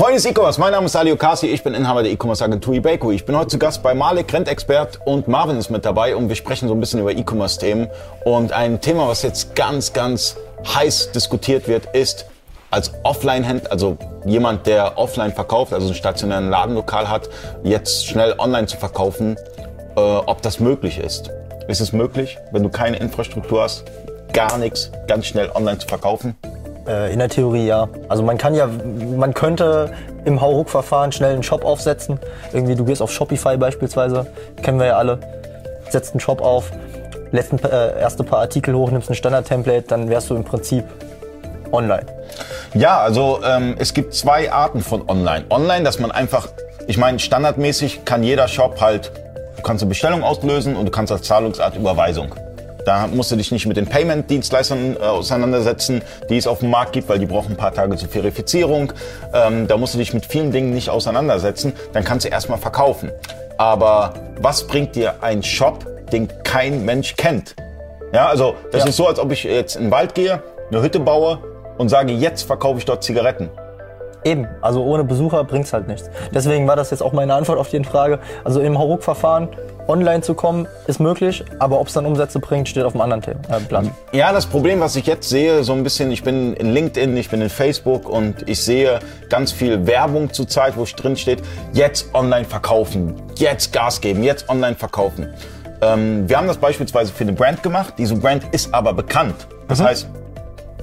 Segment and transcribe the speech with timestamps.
[0.00, 3.10] Freunde des E-Commerce, mein Name ist Ali Okasi, ich bin Inhaber der E-Commerce Agentur eBayco.
[3.10, 6.36] Ich bin heute zu Gast bei Malik, Rentexpert und Marvin ist mit dabei und wir
[6.36, 7.86] sprechen so ein bisschen über E-Commerce-Themen.
[8.24, 10.36] Und ein Thema, was jetzt ganz, ganz
[10.66, 12.24] heiß diskutiert wird, ist
[12.70, 17.28] als Offline-Händler, also jemand, der offline verkauft, also einen stationären Ladenlokal hat,
[17.62, 19.36] jetzt schnell online zu verkaufen,
[19.96, 21.30] äh, ob das möglich ist.
[21.68, 23.84] Ist es möglich, wenn du keine Infrastruktur hast,
[24.32, 26.36] gar nichts, ganz schnell online zu verkaufen?
[26.90, 27.88] Äh, in der Theorie ja.
[28.08, 28.68] Also man kann ja,
[29.16, 29.92] man könnte
[30.24, 32.18] im Hauruck-Verfahren schnell einen Shop aufsetzen.
[32.52, 34.26] Irgendwie, du gehst auf Shopify beispielsweise,
[34.62, 35.20] kennen wir ja alle,
[35.88, 36.72] setzt einen Shop auf,
[37.30, 40.84] lässt ein, äh, erste paar Artikel hoch, nimmst ein Standard-Template, dann wärst du im Prinzip
[41.70, 42.06] online.
[42.74, 45.44] Ja, also ähm, es gibt zwei Arten von Online.
[45.50, 46.48] Online, dass man einfach,
[46.88, 49.12] ich meine, standardmäßig kann jeder Shop halt,
[49.56, 52.34] du kannst eine Bestellung auslösen und du kannst als Zahlungsart Überweisung.
[52.84, 56.92] Da musst du dich nicht mit den Payment-Dienstleistern äh, auseinandersetzen, die es auf dem Markt
[56.92, 58.92] gibt, weil die brauchen ein paar Tage zur Verifizierung.
[59.34, 61.72] Ähm, da musst du dich mit vielen Dingen nicht auseinandersetzen.
[61.92, 63.10] Dann kannst du erstmal verkaufen.
[63.58, 67.54] Aber was bringt dir ein Shop, den kein Mensch kennt?
[68.12, 68.88] Ja, also das Ja.
[68.88, 71.38] ist so, als ob ich jetzt in den Wald gehe, eine Hütte baue
[71.78, 73.50] und sage, jetzt verkaufe ich dort Zigaretten.
[74.24, 76.10] Eben, also ohne Besucher bringt's halt nichts.
[76.34, 78.18] Deswegen war das jetzt auch meine Antwort auf die Frage.
[78.44, 79.48] Also im Hauruck-Verfahren
[79.88, 83.22] online zu kommen, ist möglich, aber ob es dann Umsätze bringt, steht auf einem anderen
[83.22, 83.86] Thema, äh, Blatt.
[84.12, 87.28] Ja, das Problem, was ich jetzt sehe, so ein bisschen, ich bin in LinkedIn, ich
[87.28, 92.44] bin in Facebook und ich sehe ganz viel Werbung zurzeit, wo drin steht, jetzt online
[92.44, 95.34] verkaufen, jetzt Gas geben, jetzt online verkaufen.
[95.82, 97.94] Ähm, wir haben das beispielsweise für eine Brand gemacht.
[97.98, 99.46] Diese Brand ist aber bekannt.
[99.66, 100.08] Das heißt,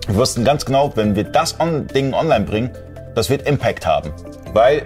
[0.07, 2.71] wir wussten ganz genau, wenn wir das on Ding online bringen,
[3.17, 4.13] das wird Impact haben.
[4.53, 4.83] Weil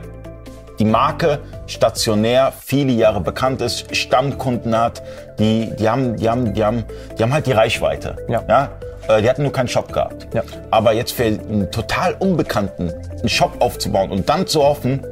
[0.80, 5.04] die Marke stationär viele Jahre bekannt ist, Stammkunden hat,
[5.38, 6.86] die, die, haben, die, haben, die, haben,
[7.18, 8.16] die haben halt die Reichweite.
[8.28, 8.70] Ja.
[9.08, 10.28] Äh, Die hatten nur keinen Shop gehabt.
[10.34, 10.44] Ja.
[10.72, 15.06] Aber jetzt für einen total Unbekannten einen Shop aufzubauen und dann zu hoffen,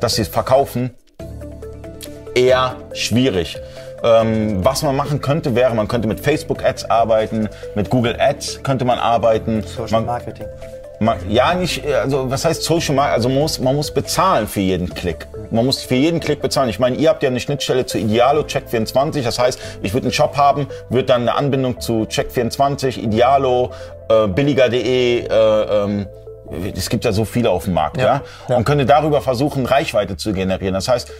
[0.00, 0.90] dass sie es verkaufen,
[2.34, 3.58] eher schwierig.
[4.04, 8.62] Ähm, was man machen könnte, wäre, man könnte mit Facebook Ads arbeiten, mit Google Ads
[8.62, 9.62] könnte man arbeiten.
[9.62, 10.46] Social man, Marketing.
[10.98, 13.14] Man, ja, nicht, also was heißt Social Marketing?
[13.16, 15.26] Also man muss, man muss bezahlen für jeden Klick.
[15.50, 16.68] Man muss für jeden Klick bezahlen.
[16.70, 19.22] Ich meine, ihr habt ja eine Schnittstelle zu Idealo, Check24.
[19.22, 23.70] Das heißt, ich würde einen Shop haben, würde dann eine Anbindung zu Check24, Idealo,
[24.08, 26.06] äh, billiger.de, äh, ähm,
[26.74, 28.56] es gibt ja so viele auf dem Markt, ja, ja.
[28.56, 30.74] und könnte darüber versuchen, Reichweite zu generieren.
[30.74, 31.10] Das heißt,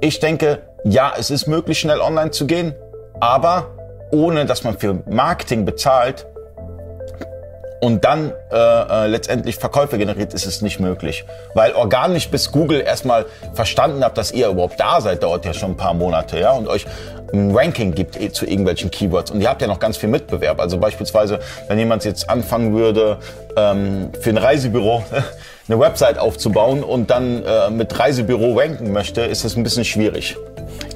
[0.00, 2.74] ich denke, ja, es ist möglich, schnell online zu gehen,
[3.18, 3.66] aber
[4.12, 6.26] ohne, dass man für Marketing bezahlt,
[7.86, 11.24] und dann äh, äh, letztendlich Verkäufe generiert, ist es nicht möglich.
[11.54, 15.70] Weil organisch bis Google erstmal verstanden hat, dass ihr überhaupt da seid, dauert ja schon
[15.70, 16.84] ein paar Monate, ja, und euch
[17.32, 19.30] ein Ranking gibt eh zu irgendwelchen Keywords.
[19.30, 20.60] Und ihr habt ja noch ganz viel Mitbewerb.
[20.60, 21.38] Also beispielsweise,
[21.68, 23.18] wenn jemand jetzt anfangen würde,
[23.56, 25.04] ähm, für ein Reisebüro
[25.68, 30.36] eine Website aufzubauen und dann äh, mit Reisebüro ranken möchte, ist es ein bisschen schwierig.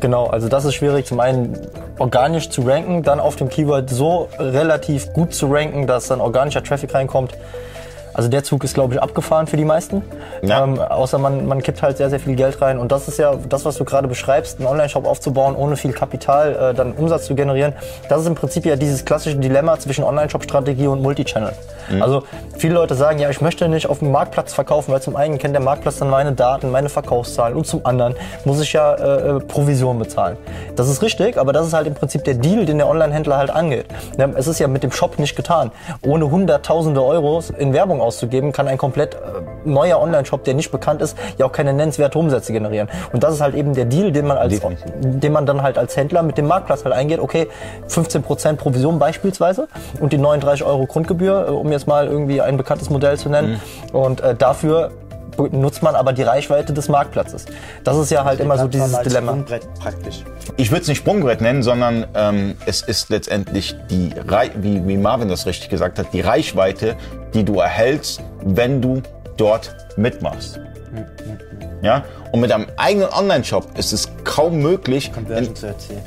[0.00, 1.06] Genau, also das ist schwierig.
[1.06, 1.59] Zum einen
[1.99, 6.62] organisch zu ranken, dann auf dem Keyword so relativ gut zu ranken, dass dann organischer
[6.62, 7.34] Traffic reinkommt.
[8.12, 10.03] Also der Zug ist, glaube ich, abgefahren für die meisten.
[10.43, 10.65] Ja.
[10.65, 12.78] Ähm, außer man, man kippt halt sehr, sehr viel Geld rein.
[12.78, 16.71] Und das ist ja das, was du gerade beschreibst, einen Online-Shop aufzubauen, ohne viel Kapital
[16.71, 17.72] äh, dann Umsatz zu generieren.
[18.09, 21.53] Das ist im Prinzip ja dieses klassische Dilemma zwischen Online-Shop-Strategie und Multichannel.
[22.01, 22.25] Also
[22.57, 25.55] viele Leute sagen, ja, ich möchte nicht auf dem Marktplatz verkaufen, weil zum einen kennt
[25.55, 28.15] der Marktplatz dann meine Daten, meine Verkaufszahlen und zum anderen
[28.45, 30.37] muss ich ja äh, äh, Provision bezahlen.
[30.77, 33.51] Das ist richtig, aber das ist halt im Prinzip der Deal, den der Online-Händler halt
[33.51, 33.87] angeht.
[34.37, 35.71] Es ist ja mit dem Shop nicht getan.
[36.03, 39.19] Ohne hunderttausende Euros in Werbung auszugeben, kann ein komplett äh,
[39.65, 42.89] neuer Online-Shop, der nicht bekannt ist, ja auch keine nennenswerte Umsätze generieren.
[43.13, 44.85] Und das ist halt eben der Deal, den man als, Definitiv.
[45.01, 47.21] den man dann halt als Händler mit dem Marktplatz halt eingeht.
[47.21, 47.49] Okay,
[47.89, 49.69] 15% Provision beispielsweise
[50.01, 53.61] und die 39 Euro Grundgebühr, äh, um jetzt mal irgendwie ein bekanntes Modell zu nennen.
[53.93, 54.91] Und äh, dafür
[55.53, 57.47] nutzt man aber die Reichweite des Marktplatzes.
[57.85, 59.33] Das ist ja halt immer so dieses Dilemma.
[59.33, 60.25] Sprungbrett praktisch.
[60.57, 64.97] ich würde es nicht Sprungbrett nennen, sondern ähm, es ist letztendlich die, Rei wie, wie
[64.97, 66.97] Marvin das richtig gesagt hat, die Reichweite,
[67.33, 69.03] die du erhältst, wenn du
[69.37, 70.61] dort mitmachst.
[71.83, 72.05] Ja?
[72.33, 76.03] Und mit einem eigenen Online-Shop ist es kaum möglich, Conversion zu erzielen.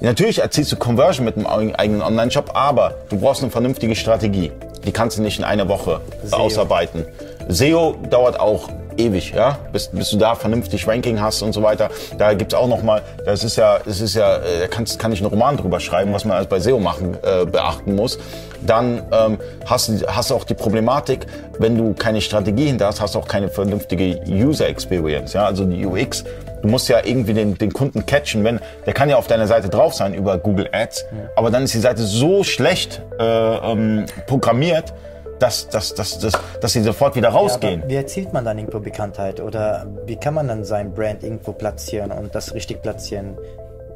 [0.00, 4.52] Natürlich erzielst du Conversion mit einem eigenen Online-Shop, aber du brauchst eine vernünftige Strategie.
[4.86, 6.36] Die kannst du nicht in einer Woche SEO.
[6.36, 7.04] ausarbeiten.
[7.48, 11.90] SEO dauert auch ewig, ja, bis, bis du da vernünftig Ranking hast und so weiter.
[12.18, 15.12] Da gibt's auch noch mal, das ist ja, das ist ja, äh, da kannst, kann
[15.12, 18.18] ich einen Roman drüber schreiben, was man alles bei SEO machen äh, beachten muss.
[18.66, 21.26] Dann ähm, hast, du- hast auch die Problematik,
[21.58, 25.64] wenn du keine Strategie hinter hast, hast du auch keine vernünftige User Experience, ja, also
[25.64, 26.24] die UX.
[26.62, 29.68] Du musst ja irgendwie den, den Kunden catchen, wenn der kann ja auf deiner Seite
[29.68, 31.04] drauf sein über Google Ads,
[31.36, 34.92] aber dann ist die Seite so schlecht äh, ähm, programmiert,
[35.38, 37.82] dass, dass, dass, dass, dass sie sofort wieder rausgehen.
[37.82, 39.40] Ja, wie erzielt man dann irgendwo Bekanntheit?
[39.40, 43.36] Oder wie kann man dann sein Brand irgendwo platzieren und das richtig platzieren?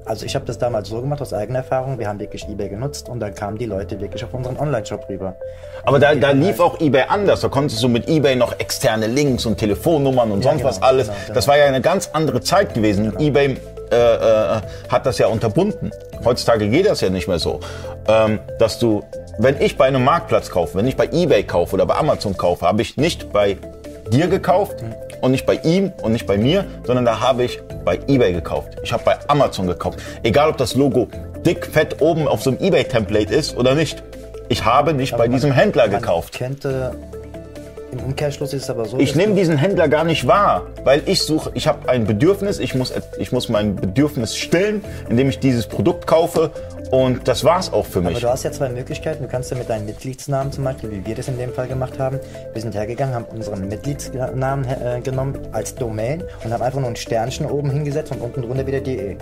[0.04, 1.98] Also ich habe das damals so gemacht aus eigener Erfahrung.
[1.98, 5.36] Wir haben wirklich eBay genutzt und dann kamen die Leute wirklich auf unseren Online-Shop rüber.
[5.84, 7.42] Aber da, da lief auch eBay anders.
[7.42, 10.82] Da konntest du mit eBay noch externe Links und Telefonnummern und ja, sonst genau, was
[10.82, 11.06] alles.
[11.06, 11.34] Genau, genau.
[11.34, 13.10] Das war ja eine ganz andere Zeit gewesen.
[13.10, 13.20] Genau.
[13.20, 13.56] eBay
[13.92, 15.90] äh, äh, hat das ja unterbunden.
[16.24, 17.60] Heutzutage geht das ja nicht mehr so,
[18.06, 19.02] ähm, dass du,
[19.42, 22.66] wenn ich bei einem Marktplatz kaufe, wenn ich bei eBay kaufe oder bei Amazon kaufe,
[22.66, 23.56] habe ich nicht bei
[24.12, 24.84] dir gekauft
[25.22, 28.76] und nicht bei ihm und nicht bei mir, sondern da habe ich bei eBay gekauft.
[28.82, 29.98] Ich habe bei Amazon gekauft.
[30.22, 31.08] Egal, ob das Logo
[31.46, 34.02] dick, fett oben auf so einem eBay-Template ist oder nicht.
[34.50, 36.36] Ich habe nicht aber bei diesem Händler gekauft.
[36.36, 36.92] Könnte
[37.92, 38.98] im Umkehrschluss ist es aber so.
[38.98, 42.74] Ich nehme diesen Händler gar nicht wahr, weil ich suche, ich habe ein Bedürfnis, ich
[42.74, 46.50] muss, ich muss mein Bedürfnis stillen, indem ich dieses Produkt kaufe
[46.90, 48.10] und das war's auch für mich.
[48.10, 49.22] Aber du hast ja zwei Möglichkeiten.
[49.22, 51.98] Du kannst ja mit deinen Mitgliedsnamen zum Beispiel, wie wir das in dem Fall gemacht
[51.98, 52.18] haben,
[52.52, 56.96] wir sind hergegangen, haben unseren Mitgliedsnamen äh, genommen als Domain und haben einfach nur ein
[56.96, 59.16] Sternchen oben hingesetzt und unten drunter wieder DE.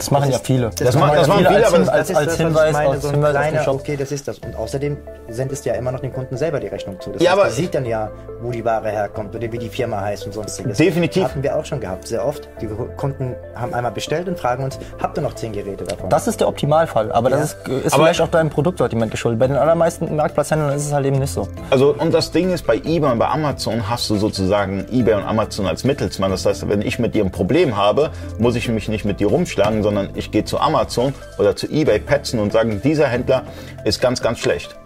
[0.00, 0.70] Das machen das ja viele.
[0.70, 3.32] Das, das, machen, das machen viele, aber das, als, als, Hinweis, meine, als so Hinweis
[3.32, 4.38] kleiner, okay, das ist das.
[4.38, 4.96] Und außerdem
[5.28, 7.10] sendest du ja immer noch den Kunden selber die Rechnung zu.
[7.10, 10.00] Das ja, heißt, aber sieht dann ja, wo die Ware herkommt oder wie die Firma
[10.00, 10.78] heißt und sonstiges.
[10.78, 11.24] Definitiv.
[11.24, 12.48] Hatten wir auch schon gehabt, sehr oft.
[12.62, 16.08] Die Kunden haben einmal bestellt und fragen uns, habt ihr noch zehn Geräte davon?
[16.08, 17.38] Das ist der Optimalfall, aber ja.
[17.38, 19.38] das ist, ist aber vielleicht auch deinem Produktsortiment geschuldet.
[19.38, 21.48] Bei den allermeisten Marktplatzhändlern ist es halt eben nicht so.
[21.70, 25.24] Also und das Ding ist, bei eBay und bei Amazon hast du sozusagen eBay und
[25.24, 26.30] Amazon als Mittelsmann.
[26.30, 29.28] Das heißt, wenn ich mit dir ein Problem habe, muss ich mich nicht mit dir
[29.28, 33.42] rumschlagen, sondern ich gehe zu Amazon oder zu eBay petzen und sagen, dieser Händler
[33.84, 34.76] ist ganz, ganz schlecht.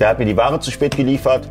[0.00, 1.48] Der hat mir die Ware zu spät geliefert,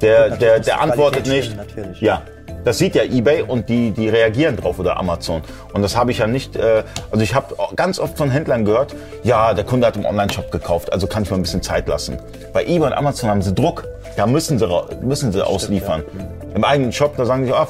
[0.00, 1.56] der, der, der antwortet nicht.
[1.56, 2.00] Natürlich.
[2.00, 2.22] Ja,
[2.64, 5.42] das sieht ja eBay und die, die reagieren drauf oder Amazon.
[5.72, 8.94] Und das habe ich ja nicht, äh, also ich habe ganz oft von Händlern gehört,
[9.22, 12.18] ja, der Kunde hat im Online-Shop gekauft, also kann ich mal ein bisschen Zeit lassen.
[12.52, 14.68] Bei eBay und Amazon haben sie Druck, da müssen sie,
[15.02, 16.02] müssen sie ausliefern.
[16.08, 16.56] Stimmt, ja.
[16.56, 17.68] Im eigenen Shop, da sagen sie, ach,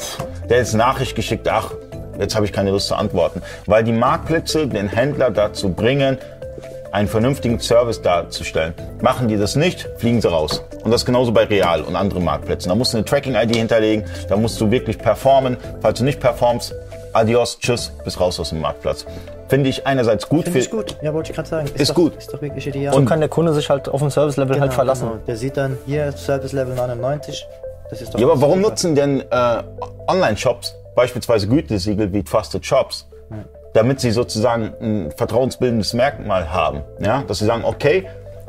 [0.49, 1.73] der ist Nachricht geschickt, ach,
[2.19, 3.43] jetzt habe ich keine Lust zu antworten.
[3.67, 6.19] Weil die Marktplätze den Händler dazu bringen,
[6.93, 8.75] einen vernünftigen Service darzustellen.
[9.01, 10.65] Machen die das nicht, fliegen sie raus.
[10.85, 12.69] Und das genauso bei Real und anderen Marktplätzen.
[12.69, 15.57] Da musst du eine Tracking-ID hinterlegen, da musst du wirklich performen.
[15.81, 16.75] Falls du nicht performst,
[17.13, 19.07] adios, tschüss, bis raus aus dem Marktplatz.
[19.49, 20.45] Finde ich einerseits gut.
[20.45, 21.67] Finde ich gut, ja, wollte ich gerade sagen.
[21.67, 22.17] Ist, ist doch, gut.
[22.17, 22.95] Ist doch wirklich ideal.
[22.95, 25.09] Und kann der Kunde sich halt auf dem Service-Level halt genau, halt verlassen.
[25.09, 25.23] Genau.
[25.27, 27.47] Der sieht dann hier Service-Level 99.
[27.91, 28.71] Das ist doch ja, aber warum super.
[28.71, 29.63] nutzen denn äh,
[30.07, 33.07] Online-Shops beispielsweise Gütesiegel wie Trusted Shops?
[33.73, 36.83] Damit sie sozusagen ein vertrauensbildendes Merkmal haben.
[37.01, 37.23] Ja?
[37.27, 38.07] Dass sie sagen, okay,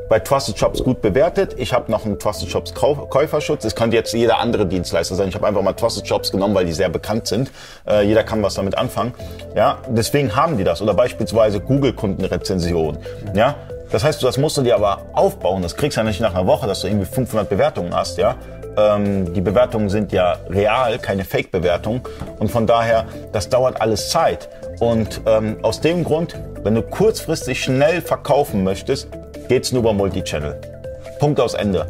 [0.09, 1.55] bei Trusted Shops gut bewertet.
[1.57, 3.63] Ich habe noch einen Trusted Shops Käuferschutz.
[3.63, 5.29] Es könnte jetzt jeder andere Dienstleister sein.
[5.29, 7.51] Ich habe einfach mal Trusted Shops genommen, weil die sehr bekannt sind.
[7.87, 9.13] Äh, jeder kann was damit anfangen.
[9.55, 10.81] Ja, deswegen haben die das.
[10.81, 12.97] Oder beispielsweise Google Kundenrezension.
[13.35, 13.55] Ja,
[13.91, 15.61] das heißt, das musst du dir aber aufbauen.
[15.61, 18.17] Das kriegst du ja nicht nach einer Woche, dass du irgendwie 500 Bewertungen hast.
[18.17, 18.35] Ja,
[18.79, 22.01] ähm, die Bewertungen sind ja real, keine Fake-Bewertung.
[22.39, 24.49] Und von daher, das dauert alles Zeit.
[24.79, 29.09] Und ähm, aus dem Grund, wenn du kurzfristig schnell verkaufen möchtest,
[29.47, 30.59] geht es nur über Multichannel.
[31.19, 31.85] Punkt aus Ende.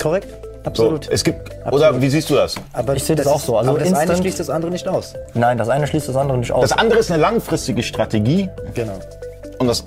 [0.00, 0.28] Korrekt.
[0.64, 1.04] Absolut.
[1.04, 1.74] So, es gibt, Absolut.
[1.74, 2.54] oder wie siehst du das?
[2.72, 3.58] Aber ich sehe das, das, auch so.
[3.58, 5.14] Also aber das eine schließt das andere nicht aus.
[5.34, 6.62] Nein, das eine schließt das andere nicht aus.
[6.62, 8.48] Das andere ist eine langfristige Strategie.
[8.72, 8.98] Genau.
[9.58, 9.84] Und das,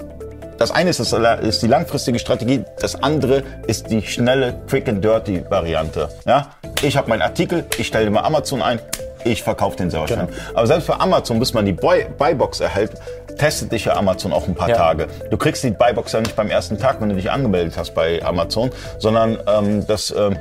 [0.57, 5.03] das eine ist, das, ist die langfristige Strategie, das andere ist die schnelle Quick and
[5.03, 6.09] Dirty Variante.
[6.25, 6.51] Ja?
[6.81, 8.79] Ich habe meinen Artikel, ich stelle mal Amazon ein,
[9.23, 10.27] ich verkaufe den selber genau.
[10.53, 12.91] Aber selbst bei Amazon, bis man die Buybox erhält,
[13.37, 14.75] testet dich ja Amazon auch ein paar ja.
[14.75, 15.07] Tage.
[15.29, 18.23] Du kriegst die Buybox ja nicht beim ersten Tag, wenn du dich angemeldet hast bei
[18.23, 20.37] Amazon, sondern ähm, das ähm,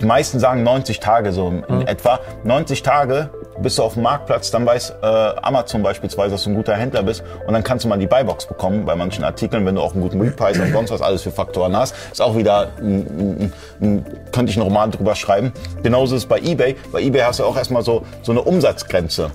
[0.00, 1.86] die meisten sagen 90 Tage so in mhm.
[1.86, 2.20] etwa.
[2.44, 3.30] 90 Tage
[3.62, 7.02] bist du auf dem Marktplatz, dann weiß äh, Amazon beispielsweise, dass du ein guter Händler
[7.02, 9.92] bist und dann kannst du mal die Buybox bekommen bei manchen Artikeln, wenn du auch
[9.92, 11.94] einen guten Mietpreis und sonst was alles für Faktoren hast.
[12.12, 15.52] Ist auch wieder, ein, ein, könnte ich einen Roman drüber schreiben.
[15.82, 16.76] Genauso ist es bei eBay.
[16.92, 19.30] Bei eBay hast du auch erstmal so, so eine Umsatzgrenze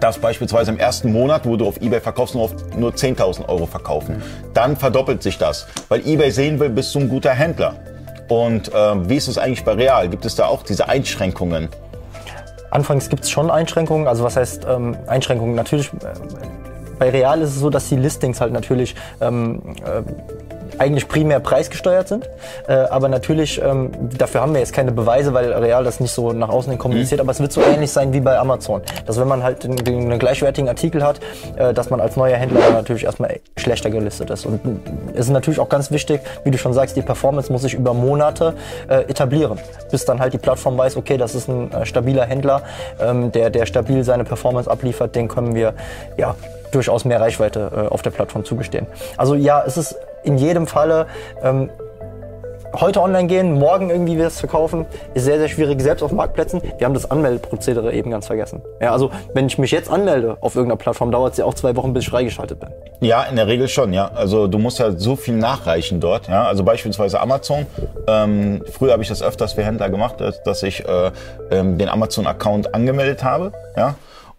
[0.00, 4.22] darfst beispielsweise im ersten Monat, wo du auf eBay verkaufst, nur, nur 10.000 Euro verkaufen.
[4.52, 7.76] Dann verdoppelt sich das, weil eBay sehen will, bist du ein guter Händler.
[8.28, 10.08] Und äh, wie ist es eigentlich bei Real?
[10.08, 11.68] Gibt es da auch diese Einschränkungen?
[12.74, 14.08] Anfangs gibt es schon Einschränkungen.
[14.08, 15.54] Also was heißt ähm, Einschränkungen?
[15.54, 16.12] Natürlich, äh,
[16.98, 20.02] bei Real ist es so, dass die Listings halt natürlich ähm, äh,
[20.78, 22.28] eigentlich primär preisgesteuert sind.
[22.68, 26.32] Äh, aber natürlich, ähm, dafür haben wir jetzt keine Beweise, weil Real das nicht so
[26.32, 27.20] nach außen hin kommuniziert.
[27.20, 27.26] Mhm.
[27.26, 28.82] Aber es wird so ähnlich sein wie bei Amazon.
[29.06, 31.20] Dass wenn man halt den, den, einen gleichwertigen Artikel hat,
[31.56, 34.46] äh, dass man als neuer Händler natürlich erstmal schlechter gelistet ist.
[34.46, 34.60] Und
[35.12, 37.94] es ist natürlich auch ganz wichtig, wie du schon sagst, die Performance muss sich über
[37.94, 38.54] Monate
[38.88, 39.58] äh, etablieren.
[39.90, 42.62] Bis dann halt die Plattform weiß, okay, das ist ein äh, stabiler Händler,
[43.00, 45.74] ähm, der, der stabil seine Performance abliefert, den können wir
[46.16, 46.34] ja
[46.74, 48.86] durchaus mehr Reichweite äh, auf der Plattform zugestehen.
[49.16, 51.06] Also ja, es ist in jedem Falle
[51.42, 51.70] ähm,
[52.80, 56.60] heute online gehen, morgen irgendwie was verkaufen, ist sehr, sehr schwierig, selbst auf Marktplätzen.
[56.78, 58.62] Wir haben das Anmeldeprozedere eben ganz vergessen.
[58.80, 61.76] Ja, also wenn ich mich jetzt anmelde auf irgendeiner Plattform, dauert es ja auch zwei
[61.76, 62.70] Wochen, bis ich freigeschaltet bin.
[63.00, 64.10] Ja, in der Regel schon, ja.
[64.14, 66.28] Also du musst ja so viel nachreichen dort.
[66.28, 66.46] Ja?
[66.46, 67.66] Also beispielsweise Amazon.
[68.06, 71.10] Ähm, früher habe ich das öfters für Händler gemacht, dass, dass ich äh,
[71.50, 73.52] ähm, den Amazon-Account angemeldet habe.
[73.76, 73.94] Ja?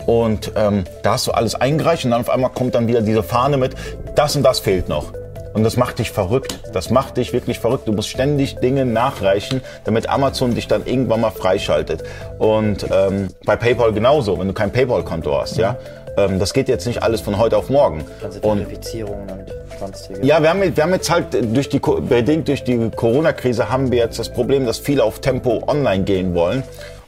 [0.06, 3.24] Und ähm, da hast du alles eingereicht und dann auf einmal kommt dann wieder diese
[3.24, 3.76] Fahne mit,
[4.16, 5.14] das und das fehlt noch.
[5.56, 6.60] Und das macht dich verrückt.
[6.74, 7.88] Das macht dich wirklich verrückt.
[7.88, 12.04] Du musst ständig Dinge nachreichen, damit Amazon dich dann irgendwann mal freischaltet.
[12.38, 15.78] Und ähm, bei PayPal genauso, wenn du kein PayPal-Konto hast, ja.
[16.18, 18.04] Ähm, das geht jetzt nicht alles von heute auf morgen.
[18.22, 20.26] Ganze Und Verifizierungen und sonstige.
[20.26, 24.00] ja, wir haben, wir haben jetzt halt durch die, bedingt durch die Corona-Krise haben wir
[24.00, 26.64] jetzt das Problem, dass viele auf Tempo online gehen wollen.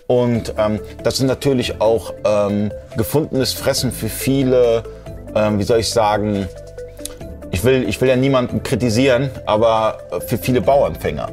[0.08, 4.84] Und ähm, das ist natürlich auch ähm, gefundenes Fressen für viele,
[5.36, 6.48] ähm, wie soll ich sagen,
[7.51, 11.30] ich will, ich will ja niemanden kritisieren, aber äh, für viele Bauernfänger.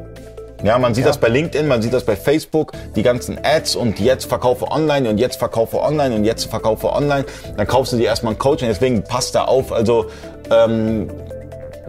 [0.63, 4.01] Ja, man sieht das bei LinkedIn, man sieht das bei Facebook, die ganzen Ads und
[4.01, 7.27] jetzt verkaufe online und jetzt verkaufe online und jetzt verkaufe online.
[7.57, 9.73] Dann kaufst du dir erstmal ein Coaching, deswegen passt da auf.
[9.73, 10.07] Also
[10.51, 11.11] ähm,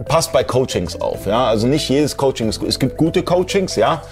[0.04, 1.24] passt bei Coachings auf.
[1.24, 1.46] Ja?
[1.46, 2.68] Also nicht jedes Coaching ist gut.
[2.68, 4.02] Es gibt gute Coachings, ja.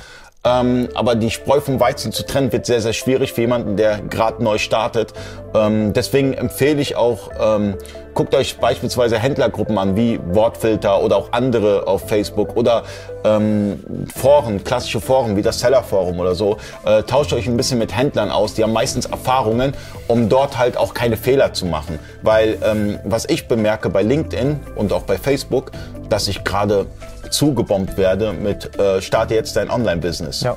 [0.44, 4.00] Ähm, aber die Spreu vom Weizen zu trennen wird sehr, sehr schwierig für jemanden, der
[4.02, 5.14] gerade neu startet.
[5.54, 7.76] Ähm, deswegen empfehle ich auch, ähm,
[8.12, 12.82] guckt euch beispielsweise Händlergruppen an, wie Wortfilter oder auch andere auf Facebook oder
[13.24, 13.82] ähm,
[14.14, 16.58] Foren, klassische Foren wie das Seller-Forum oder so.
[16.84, 19.72] Äh, tauscht euch ein bisschen mit Händlern aus, die haben meistens Erfahrungen,
[20.08, 21.98] um dort halt auch keine Fehler zu machen.
[22.22, 25.70] Weil ähm, was ich bemerke bei LinkedIn und auch bei Facebook,
[26.10, 26.86] dass ich gerade
[27.34, 30.42] zugebombt werde mit äh, starte jetzt dein Online-Business.
[30.42, 30.56] Ja.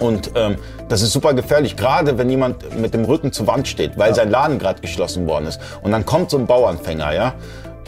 [0.00, 0.56] Und ähm,
[0.88, 4.30] das ist super gefährlich, gerade wenn jemand mit dem Rücken zur Wand steht, weil sein
[4.30, 5.60] Laden gerade geschlossen worden ist.
[5.82, 7.34] Und dann kommt so ein Bauernfänger, ja.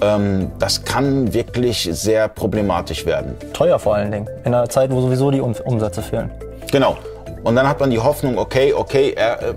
[0.02, 3.36] Ähm, das kann wirklich sehr problematisch werden.
[3.52, 4.28] Teuer vor allen Dingen.
[4.44, 6.30] In einer Zeit, wo sowieso die um Umsätze fehlen.
[6.72, 6.96] Genau.
[7.42, 9.54] Und dann hat man die Hoffnung, okay, okay, äh,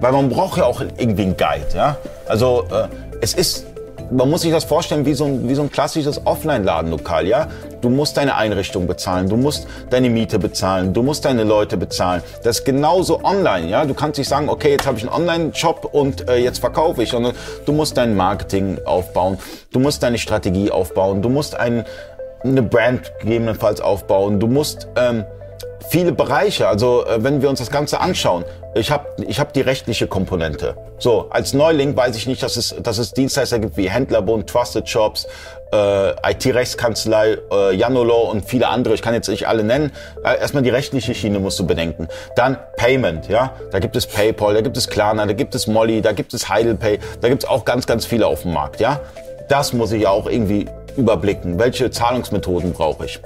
[0.00, 1.96] weil man braucht ja auch irgendwie einen Guide, ja.
[2.28, 2.88] Also äh,
[3.20, 3.66] es ist,
[4.10, 7.48] man muss sich das vorstellen wie so ein, wie so ein klassisches Offline-Ladenlokal, ja.
[7.80, 12.22] Du musst deine Einrichtung bezahlen, du musst deine Miete bezahlen, du musst deine Leute bezahlen.
[12.42, 13.84] Das ist genauso online, ja.
[13.84, 17.10] Du kannst nicht sagen, okay, jetzt habe ich einen Online-Shop und äh, jetzt verkaufe ich,
[17.10, 17.34] sondern
[17.64, 19.38] du musst dein Marketing aufbauen,
[19.72, 21.84] du musst deine Strategie aufbauen, du musst ein,
[22.44, 25.24] eine Brand gegebenenfalls aufbauen, du musst ähm,
[25.88, 26.68] viele Bereiche.
[26.68, 30.76] Also äh, wenn wir uns das Ganze anschauen, ich habe ich hab die rechtliche Komponente.
[30.98, 34.88] So, als Neuling weiß ich nicht, dass es, dass es Dienstleister gibt wie Händlerbund, Trusted
[34.88, 35.26] Shops,
[35.72, 38.94] äh, IT-Rechtskanzlei, äh, Janolo und viele andere.
[38.94, 39.92] Ich kann jetzt nicht alle nennen.
[40.24, 42.08] Äh, erstmal die rechtliche Schiene musst du bedenken.
[42.34, 43.52] Dann Payment, ja.
[43.70, 46.48] Da gibt es PayPal, da gibt es Klarna, da gibt es Molly, da gibt es
[46.48, 49.00] Heidelpay, da gibt es auch ganz, ganz viele auf dem Markt, ja.
[49.48, 50.66] Das muss ich ja auch irgendwie
[50.96, 51.58] überblicken.
[51.58, 53.20] Welche Zahlungsmethoden brauche ich?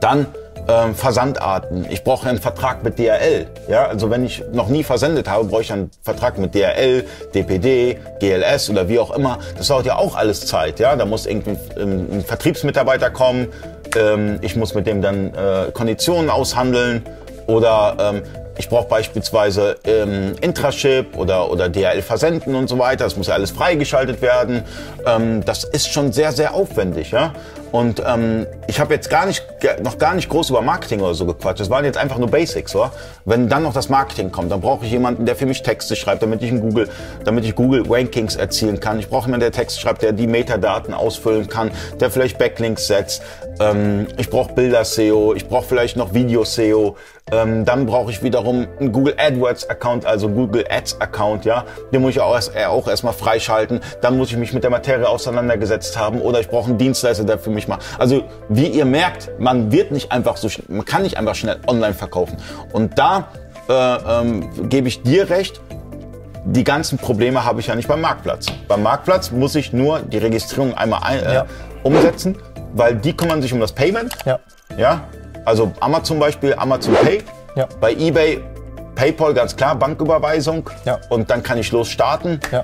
[0.00, 0.26] Dann
[0.68, 1.86] ähm, Versandarten.
[1.90, 3.46] Ich brauche einen Vertrag mit DRL.
[3.68, 7.98] Ja, also wenn ich noch nie versendet habe, brauche ich einen Vertrag mit DRL, DPD,
[8.20, 9.38] GLS oder wie auch immer.
[9.56, 10.78] Das dauert ja auch alles Zeit.
[10.78, 13.48] Ja, da muss irgendwie ein, ein Vertriebsmitarbeiter kommen.
[13.96, 17.02] Ähm, ich muss mit dem dann äh, Konditionen aushandeln
[17.46, 18.22] oder ähm,
[18.58, 23.04] ich brauche beispielsweise ähm, Intraship oder, oder DHL versenden und so weiter.
[23.04, 24.64] Das muss ja alles freigeschaltet werden.
[25.06, 27.12] Ähm, das ist schon sehr, sehr aufwendig.
[27.12, 27.32] Ja?
[27.70, 29.44] Und ähm, ich habe jetzt gar nicht,
[29.82, 31.60] noch gar nicht groß über Marketing oder so gequatscht.
[31.60, 32.74] Das waren jetzt einfach nur Basics.
[32.74, 32.92] Oder?
[33.24, 36.22] Wenn dann noch das Marketing kommt, dann brauche ich jemanden, der für mich Texte schreibt,
[36.22, 36.88] damit ich in Google,
[37.24, 38.98] damit ich Google Rankings erzielen kann.
[38.98, 41.70] Ich brauche jemanden, der Texte schreibt, der die Metadaten ausfüllen kann,
[42.00, 43.22] der vielleicht Backlinks setzt.
[43.60, 46.96] Ähm, ich brauche Bilder-SEO, ich brauche vielleicht noch Video-SEO.
[47.30, 51.64] Ähm, dann brauche ich wiederum einen Google AdWords Account, also Google Ads Account, ja.
[51.92, 53.80] Den muss ich auch, erst, äh, auch erstmal freischalten.
[54.00, 57.38] Dann muss ich mich mit der Materie auseinandergesetzt haben oder ich brauche einen Dienstleister, der
[57.38, 57.80] für mich macht.
[57.98, 61.94] Also wie ihr merkt, man wird nicht einfach so, man kann nicht einfach schnell online
[61.94, 62.36] verkaufen.
[62.72, 63.28] Und da
[63.68, 65.60] äh, ähm, gebe ich dir recht.
[66.44, 68.46] Die ganzen Probleme habe ich ja nicht beim Marktplatz.
[68.68, 71.46] Beim Marktplatz muss ich nur die Registrierung einmal ein, äh, Ja.
[71.82, 72.36] umsetzen,
[72.72, 74.14] weil die kümmern sich um das Payment.
[74.24, 74.38] Ja.
[74.76, 75.00] Ja,
[75.44, 77.22] also Amazon Beispiel, Amazon Pay.
[77.56, 77.66] Ja.
[77.80, 78.40] Bei eBay,
[78.94, 80.70] PayPal ganz klar, Banküberweisung.
[80.84, 80.98] Ja.
[81.10, 82.40] Und dann kann ich los starten.
[82.52, 82.62] Ja.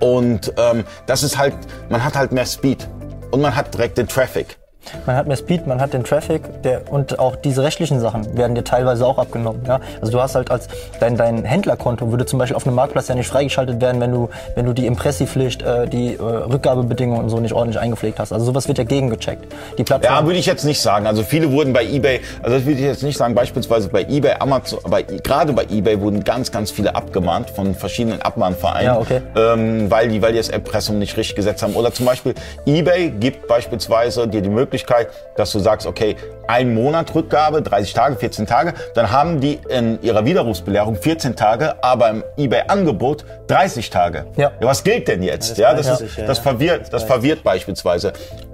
[0.00, 1.54] Und ähm, das ist halt,
[1.88, 2.86] man hat halt mehr Speed.
[3.30, 4.59] Und man hat direkt den Traffic.
[5.06, 8.54] Man hat mehr Speed, man hat den Traffic der, und auch diese rechtlichen Sachen werden
[8.54, 9.62] dir teilweise auch abgenommen.
[9.66, 9.80] Ja?
[10.00, 10.68] Also du hast halt als
[10.98, 14.30] dein, dein Händlerkonto würde zum Beispiel auf einem Marktplatz ja nicht freigeschaltet werden, wenn du,
[14.56, 18.32] wenn du die Impressipflicht, äh, die äh, Rückgabebedingungen und so nicht ordentlich eingepflegt hast.
[18.32, 19.52] Also sowas wird ja gegengecheckt.
[19.78, 20.12] Die Plattform.
[20.12, 21.06] Ja, würde ich jetzt nicht sagen.
[21.06, 24.34] Also viele wurden bei eBay, also das würde ich jetzt nicht sagen, beispielsweise bei eBay,
[24.40, 29.20] Amazon, bei, gerade bei eBay wurden ganz, ganz viele abgemahnt von verschiedenen Abmahnvereinen, Ja, okay.
[29.36, 31.74] ähm, weil, die, weil die das Erpressung nicht richtig gesetzt haben.
[31.74, 32.34] Oder zum Beispiel
[32.66, 36.16] eBay gibt beispielsweise dir die Möglichkeit, Möglichkeit, dass du sagst, okay,
[36.48, 41.82] ein Monat Rückgabe, 30 Tage, 14 Tage, dann haben die in ihrer Widerrufsbelehrung 14 Tage,
[41.82, 44.26] aber im eBay-Angebot 30 Tage.
[44.36, 44.52] Ja.
[44.60, 45.52] Was gilt denn jetzt?
[45.52, 46.42] das Ja, das, ist, ich, ja, das ja.
[46.42, 48.12] verwirrt, das verwirrt beispielsweise.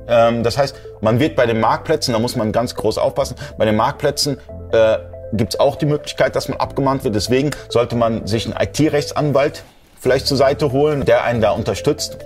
[0.09, 3.65] Ähm, das heißt, man wird bei den Marktplätzen, da muss man ganz groß aufpassen, bei
[3.65, 4.39] den Marktplätzen
[4.73, 4.99] äh,
[5.33, 7.15] gibt es auch die Möglichkeit, dass man abgemahnt wird.
[7.15, 9.63] Deswegen sollte man sich einen IT-Rechtsanwalt
[9.99, 12.19] vielleicht zur Seite holen, der einen da unterstützt,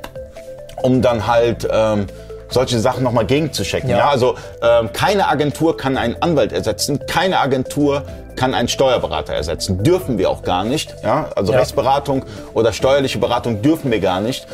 [0.82, 2.06] um dann halt ähm,
[2.50, 3.88] solche Sachen nochmal gegenzuchecken.
[3.90, 3.98] Ja.
[3.98, 4.08] Ja.
[4.10, 8.02] also ähm, keine Agentur kann einen Anwalt ersetzen, keine Agentur
[8.36, 9.82] kann einen Steuerberater ersetzen.
[9.82, 10.94] Dürfen wir auch gar nicht.
[11.02, 11.28] Ja?
[11.36, 11.58] Also Ja.
[11.58, 14.46] Rechtsberatung oder steuerliche Beratung dürfen wir gar nicht.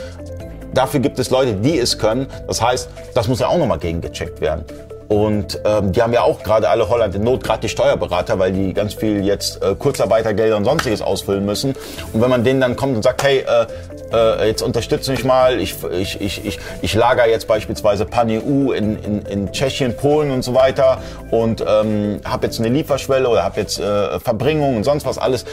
[0.74, 2.26] Dafür gibt es Leute, die es können.
[2.46, 4.64] Das heißt, das muss ja auch nochmal gegengecheckt werden.
[5.08, 8.52] Und ähm, die haben ja auch gerade alle Holland in Not, gerade die Steuerberater, weil
[8.52, 11.74] die ganz viel jetzt äh, Kurzarbeitergelder und sonstiges ausfüllen müssen.
[12.12, 13.66] Und wenn man denen dann kommt und sagt, hey, äh,
[14.12, 18.98] äh, jetzt unterstütze mich mal, ich, ich, ich, ich, ich lager jetzt beispielsweise PanEU in,
[18.98, 20.98] in, in Tschechien, Polen und so weiter
[21.30, 25.44] und ähm, habe jetzt eine Lieferschwelle oder habe jetzt äh, Verbringung und sonst was alles,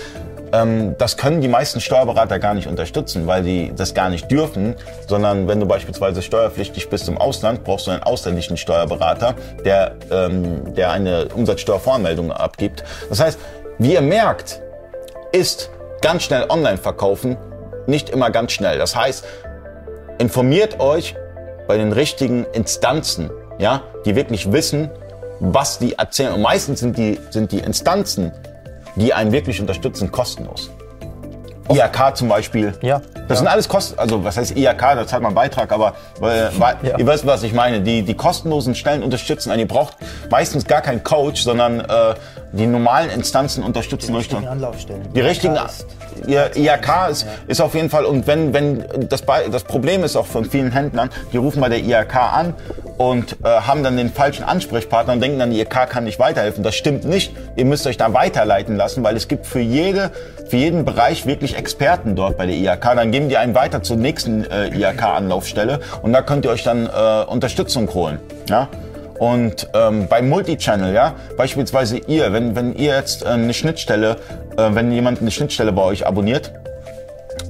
[0.54, 4.76] ähm, das können die meisten Steuerberater gar nicht unterstützen, weil die das gar nicht dürfen,
[5.08, 10.74] sondern wenn du beispielsweise steuerpflichtig bist im Ausland, brauchst du einen ausländischen Steuerberater, der, ähm,
[10.76, 12.84] der eine Umsatzsteuervoranmeldung abgibt.
[13.10, 13.40] Das heißt,
[13.80, 14.62] wie ihr merkt,
[15.32, 17.36] ist ganz schnell online verkaufen
[17.88, 18.78] nicht immer ganz schnell.
[18.78, 19.26] Das heißt,
[20.20, 21.16] informiert euch
[21.68, 24.90] bei den richtigen Instanzen, ja, die wirklich wissen,
[25.40, 26.34] was die erzählen.
[26.34, 28.32] Und meistens sind die, sind die Instanzen,
[28.96, 30.70] die einen wirklich unterstützen, kostenlos.
[31.70, 32.74] IHK zum Beispiel.
[32.82, 33.02] Ja.
[33.30, 36.50] Das sind alles Kosten, also was heißt IHK, da zahlt man einen Beitrag, aber äh,
[36.58, 36.98] weil, Ja.
[36.98, 37.80] ihr wisst, was ich meine.
[37.82, 39.62] Die, die kostenlosen Stellen unterstützen einen.
[39.62, 39.96] Ihr braucht
[40.30, 41.86] meistens gar keinen Coach, sondern äh,
[42.54, 44.38] die normalen Instanzen unterstützen euch dann.
[44.38, 45.02] richtigen Anlaufstellen.
[45.14, 45.86] Die richtigen, IHK ist-
[46.28, 50.28] ihr IHK ist, ist auf jeden Fall, und wenn, wenn das, das Problem ist auch
[50.28, 52.54] von vielen Händlern, die rufen bei der IHK an
[53.00, 56.64] und äh, haben dann den falschen Ansprechpartner und denken dann, die IHK kann nicht weiterhelfen.
[56.64, 57.36] Das stimmt nicht.
[57.56, 60.12] Ihr müsst euch da weiterleiten lassen, weil es gibt für jede,
[60.48, 62.82] für jeden Bereich wirklich Experten dort bei der IHK.
[62.96, 66.86] Dann geben die einen weiter zur nächsten äh, IHK-Anlaufstelle und da könnt ihr euch dann
[66.86, 68.20] äh, Unterstützung holen.
[68.48, 68.68] Ja?
[69.20, 74.18] Und ähm, bei Multichannel, ja, beispielsweise ihr, wenn, wenn ihr jetzt äh, eine Schnittstelle,
[74.58, 76.52] äh, wenn jemand eine Schnittstelle bei euch abonniert,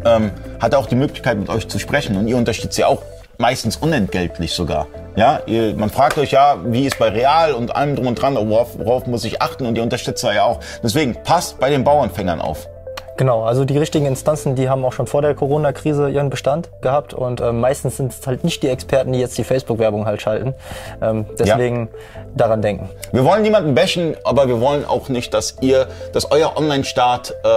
[0.05, 3.01] ähm, hat er auch die Möglichkeit mit euch zu sprechen und ihr unterstützt ja auch
[3.37, 4.87] meistens unentgeltlich sogar.
[5.15, 8.35] Ja, ihr, man fragt euch ja, wie ist bei Real und allem drum und dran,
[8.35, 10.59] worauf, worauf muss ich achten und ihr unterstützt ja auch.
[10.83, 12.67] Deswegen passt bei den Bauernfängern auf.
[13.15, 17.13] Genau, also die richtigen Instanzen, die haben auch schon vor der Corona-Krise ihren Bestand gehabt
[17.13, 20.55] und ähm, meistens sind es halt nicht die Experten, die jetzt die Facebook-Werbung halt schalten.
[21.01, 21.89] Ähm, deswegen
[22.35, 22.89] daran denken.
[23.11, 27.47] Wir wollen niemanden bashen, aber wir wollen auch nicht, dass ihr, dass euer Online-Start äh,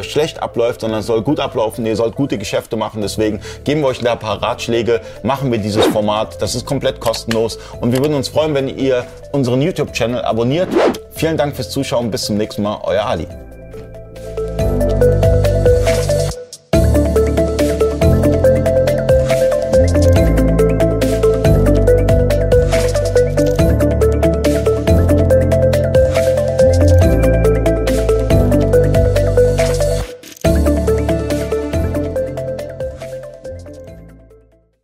[0.00, 1.86] äh, schlecht abläuft, sondern es soll gut ablaufen.
[1.86, 3.00] Ihr sollt gute Geschäfte machen.
[3.00, 6.42] Deswegen geben wir euch da ein paar Ratschläge, machen wir dieses Format.
[6.42, 10.68] Das ist komplett kostenlos und wir würden uns freuen, wenn ihr unseren YouTube-Channel abonniert.
[11.12, 12.10] Vielen Dank fürs Zuschauen.
[12.10, 12.80] Bis zum nächsten Mal.
[12.84, 13.26] Euer Ali.